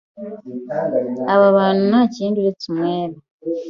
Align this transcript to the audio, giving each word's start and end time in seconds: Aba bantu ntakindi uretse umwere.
Aba 1.33 1.47
bantu 1.57 1.81
ntakindi 1.89 2.35
uretse 2.39 2.65
umwere. 2.71 3.15